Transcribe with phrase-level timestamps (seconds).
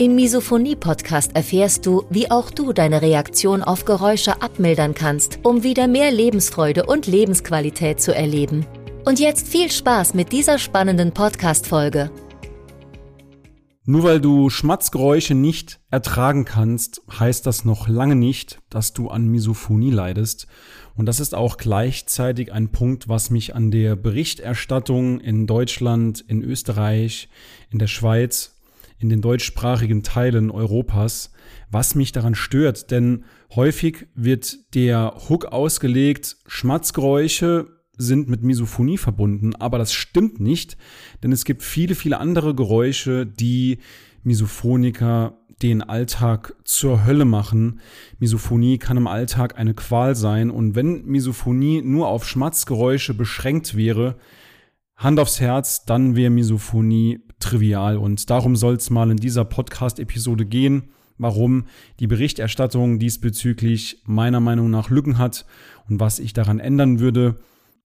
[0.00, 5.88] Im Misophonie-Podcast erfährst du, wie auch du deine Reaktion auf Geräusche abmildern kannst, um wieder
[5.88, 8.64] mehr Lebensfreude und Lebensqualität zu erleben.
[9.04, 12.10] Und jetzt viel Spaß mit dieser spannenden Podcast-Folge.
[13.84, 19.28] Nur weil du Schmatzgeräusche nicht ertragen kannst, heißt das noch lange nicht, dass du an
[19.28, 20.46] Misophonie leidest.
[20.96, 26.42] Und das ist auch gleichzeitig ein Punkt, was mich an der Berichterstattung in Deutschland, in
[26.42, 27.28] Österreich,
[27.70, 28.54] in der Schweiz
[29.00, 31.32] in den deutschsprachigen Teilen Europas,
[31.70, 39.54] was mich daran stört, denn häufig wird der Hook ausgelegt, Schmatzgeräusche sind mit Misophonie verbunden,
[39.56, 40.76] aber das stimmt nicht,
[41.22, 43.78] denn es gibt viele, viele andere Geräusche, die
[44.22, 47.80] Misophoniker den Alltag zur Hölle machen.
[48.18, 54.16] Misophonie kann im Alltag eine Qual sein und wenn Misophonie nur auf Schmatzgeräusche beschränkt wäre,
[54.96, 57.96] Hand aufs Herz, dann wäre Misophonie trivial.
[57.96, 60.84] Und darum soll es mal in dieser Podcast-Episode gehen,
[61.18, 61.64] warum
[61.98, 65.44] die Berichterstattung diesbezüglich meiner Meinung nach Lücken hat
[65.88, 67.36] und was ich daran ändern würde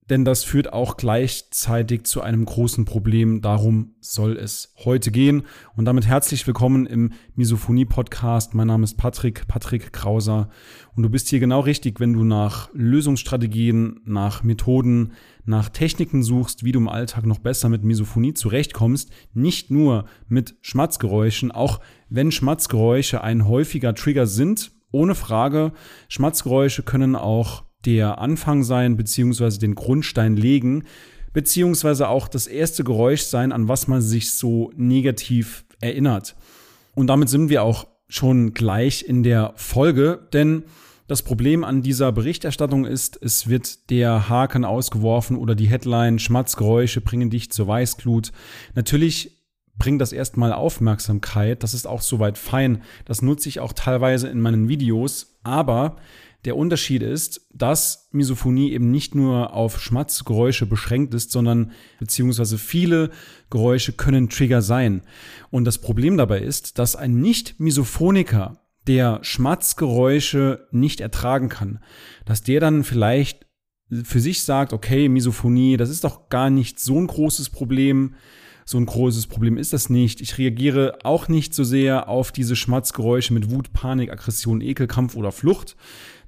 [0.10, 3.42] denn das führt auch gleichzeitig zu einem großen Problem.
[3.42, 5.44] Darum soll es heute gehen.
[5.76, 8.54] Und damit herzlich willkommen im Misophonie-Podcast.
[8.54, 10.50] Mein Name ist Patrick, Patrick Krauser.
[10.96, 16.64] Und du bist hier genau richtig, wenn du nach Lösungsstrategien, nach Methoden, nach Techniken suchst,
[16.64, 19.10] wie du im Alltag noch besser mit Misophonie zurechtkommst.
[19.34, 24.72] Nicht nur mit Schmatzgeräuschen, auch wenn Schmatzgeräusche ein häufiger Trigger sind.
[24.92, 25.74] Ohne Frage.
[26.10, 30.84] Schmatzgeräusche können auch der Anfang sein, beziehungsweise den Grundstein legen,
[31.34, 36.36] beziehungsweise auch das erste Geräusch sein, an was man sich so negativ erinnert.
[36.96, 40.64] Und damit sind wir auch schon gleich in der Folge, denn
[41.08, 47.02] das Problem an dieser Berichterstattung ist, es wird der Haken ausgeworfen oder die Headline Schmatzgeräusche
[47.02, 48.32] bringen dich zur Weißglut.
[48.74, 49.44] Natürlich
[49.78, 54.42] bringt das erstmal Aufmerksamkeit, das ist auch soweit fein, das nutze ich auch teilweise in
[54.42, 55.98] meinen Videos, aber
[56.46, 63.10] der Unterschied ist, dass Misophonie eben nicht nur auf Schmatzgeräusche beschränkt ist, sondern beziehungsweise viele
[63.50, 65.02] Geräusche können Trigger sein.
[65.50, 71.80] Und das Problem dabei ist, dass ein Nicht-Misophoniker, der Schmatzgeräusche nicht ertragen kann,
[72.26, 73.48] dass der dann vielleicht
[74.04, 78.16] für sich sagt, okay, Misophonie, das ist doch gar nicht so ein großes Problem.
[78.68, 80.22] So ein großes Problem ist das nicht.
[80.22, 85.16] Ich reagiere auch nicht so sehr auf diese Schmatzgeräusche mit Wut, Panik, Aggression, Ekel, Kampf
[85.16, 85.76] oder Flucht,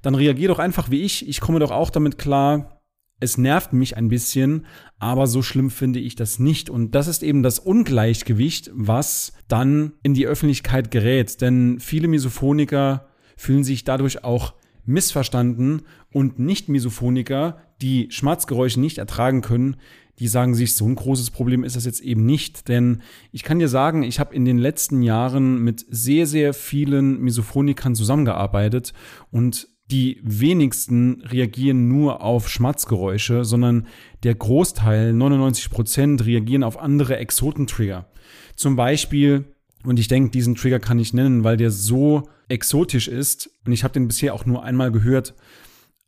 [0.02, 1.28] dann reagier doch einfach wie ich.
[1.28, 2.80] Ich komme doch auch damit klar.
[3.18, 4.66] Es nervt mich ein bisschen,
[5.00, 6.70] aber so schlimm finde ich das nicht.
[6.70, 11.40] Und das ist eben das Ungleichgewicht, was dann in die Öffentlichkeit gerät.
[11.40, 15.82] Denn viele Misophoniker fühlen sich dadurch auch missverstanden
[16.12, 19.76] und Nicht-Misophoniker, die Schmatzgeräusche nicht ertragen können,
[20.18, 22.68] die sagen sich, so ein großes Problem ist das jetzt eben nicht.
[22.68, 23.02] Denn
[23.32, 27.94] ich kann dir sagen, ich habe in den letzten Jahren mit sehr, sehr vielen Misophonikern
[27.94, 28.92] zusammengearbeitet
[29.30, 33.86] und die wenigsten reagieren nur auf Schmatzgeräusche, sondern
[34.22, 38.06] der Großteil, 99 Prozent, reagieren auf andere Exotentrigger.
[38.54, 39.44] Zum Beispiel,
[39.84, 43.82] und ich denke, diesen Trigger kann ich nennen, weil der so exotisch ist, und ich
[43.82, 45.34] habe den bisher auch nur einmal gehört,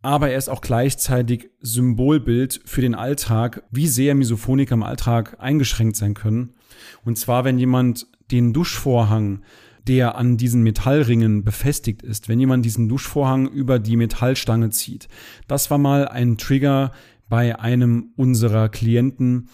[0.02, 5.96] aber er ist auch gleichzeitig Symbolbild für den Alltag, wie sehr Misophoniker im Alltag eingeschränkt
[5.96, 6.54] sein können.
[7.04, 9.42] Und zwar, wenn jemand den Duschvorhang
[9.86, 15.08] der an diesen Metallringen befestigt ist, wenn jemand diesen Duschvorhang über die Metallstange zieht.
[15.48, 16.92] Das war mal ein Trigger
[17.28, 19.48] bei einem unserer Klienten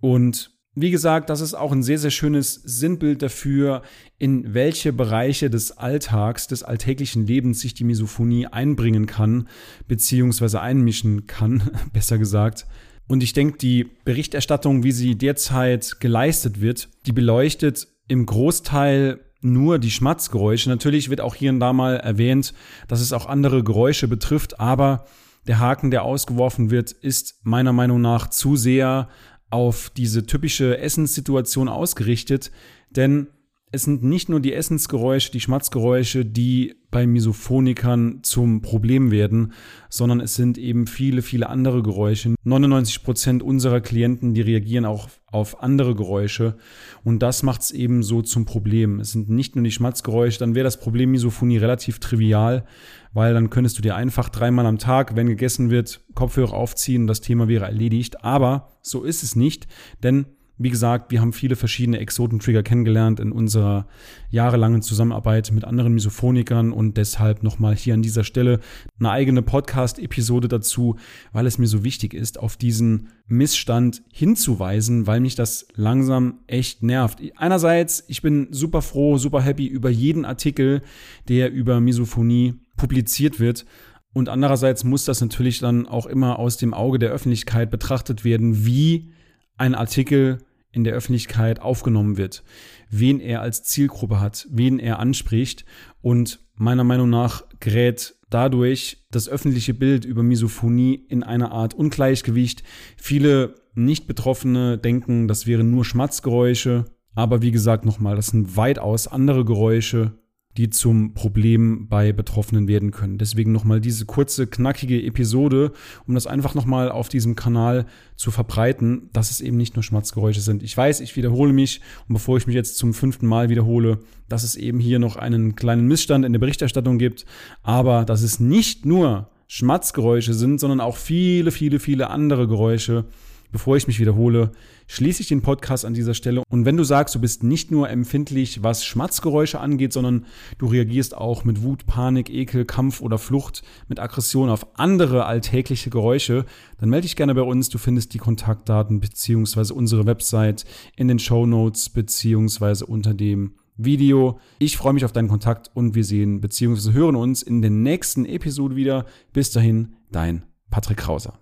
[0.00, 3.82] und wie gesagt, das ist auch ein sehr, sehr schönes Sinnbild dafür,
[4.18, 9.48] in welche Bereiche des Alltags, des alltäglichen Lebens sich die Misophonie einbringen kann,
[9.86, 12.66] beziehungsweise einmischen kann, besser gesagt.
[13.06, 19.78] Und ich denke, die Berichterstattung, wie sie derzeit geleistet wird, die beleuchtet im Großteil nur
[19.78, 20.70] die Schmatzgeräusche.
[20.70, 22.54] Natürlich wird auch hier und da mal erwähnt,
[22.88, 25.04] dass es auch andere Geräusche betrifft, aber
[25.46, 29.08] der Haken, der ausgeworfen wird, ist meiner Meinung nach zu sehr
[29.52, 32.50] auf diese typische Essenssituation ausgerichtet,
[32.90, 33.26] denn
[33.74, 39.54] es sind nicht nur die Essensgeräusche, die Schmatzgeräusche, die bei Misophonikern zum Problem werden,
[39.88, 42.34] sondern es sind eben viele, viele andere Geräusche.
[42.44, 46.56] 99 Prozent unserer Klienten, die reagieren auch auf andere Geräusche
[47.02, 49.00] und das macht es eben so zum Problem.
[49.00, 52.66] Es sind nicht nur die Schmatzgeräusche, dann wäre das Problem Misophonie relativ trivial,
[53.14, 57.22] weil dann könntest du dir einfach dreimal am Tag, wenn gegessen wird, Kopfhörer aufziehen das
[57.22, 58.22] Thema wäre erledigt.
[58.22, 59.66] Aber so ist es nicht,
[60.02, 60.26] denn
[60.58, 63.86] wie gesagt, wir haben viele verschiedene Exotentrigger kennengelernt in unserer
[64.30, 68.60] jahrelangen Zusammenarbeit mit anderen Misophonikern und deshalb nochmal hier an dieser Stelle
[68.98, 70.96] eine eigene Podcast-Episode dazu,
[71.32, 76.82] weil es mir so wichtig ist, auf diesen Missstand hinzuweisen, weil mich das langsam echt
[76.82, 77.20] nervt.
[77.36, 80.82] Einerseits, ich bin super froh, super happy über jeden Artikel,
[81.28, 83.64] der über Misophonie publiziert wird.
[84.12, 88.66] Und andererseits muss das natürlich dann auch immer aus dem Auge der Öffentlichkeit betrachtet werden,
[88.66, 89.12] wie
[89.56, 90.38] ein Artikel
[90.72, 92.42] in der Öffentlichkeit aufgenommen wird,
[92.90, 95.64] wen er als Zielgruppe hat, wen er anspricht
[96.00, 102.62] und meiner Meinung nach gerät dadurch das öffentliche Bild über Misophonie in eine Art Ungleichgewicht.
[102.96, 109.44] Viele Nicht-Betroffene denken, das wären nur Schmatzgeräusche, aber wie gesagt nochmal, das sind weitaus andere
[109.44, 110.12] Geräusche,
[110.56, 113.18] die zum Problem bei Betroffenen werden können.
[113.18, 115.72] Deswegen nochmal diese kurze, knackige Episode,
[116.06, 120.40] um das einfach nochmal auf diesem Kanal zu verbreiten, dass es eben nicht nur Schmatzgeräusche
[120.40, 120.62] sind.
[120.62, 124.44] Ich weiß, ich wiederhole mich und bevor ich mich jetzt zum fünften Mal wiederhole, dass
[124.44, 127.24] es eben hier noch einen kleinen Missstand in der Berichterstattung gibt,
[127.62, 133.04] aber dass es nicht nur Schmatzgeräusche sind, sondern auch viele, viele, viele andere Geräusche,
[133.52, 134.52] Bevor ich mich wiederhole,
[134.86, 136.42] schließe ich den Podcast an dieser Stelle.
[136.48, 140.24] Und wenn du sagst, du bist nicht nur empfindlich, was Schmatzgeräusche angeht, sondern
[140.56, 145.90] du reagierst auch mit Wut, Panik, Ekel, Kampf oder Flucht, mit Aggression auf andere alltägliche
[145.90, 146.46] Geräusche,
[146.78, 147.68] dann melde dich gerne bei uns.
[147.68, 150.64] Du findest die Kontaktdaten beziehungsweise unsere Website
[150.96, 154.38] in den Show Notes beziehungsweise unter dem Video.
[154.58, 158.24] Ich freue mich auf deinen Kontakt und wir sehen beziehungsweise hören uns in der nächsten
[158.24, 159.04] Episode wieder.
[159.32, 161.38] Bis dahin, dein Patrick Krauser.